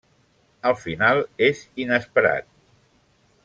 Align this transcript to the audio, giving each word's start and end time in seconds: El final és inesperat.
El 0.69 0.77
final 0.83 1.21
és 1.49 1.61
inesperat. 1.87 2.51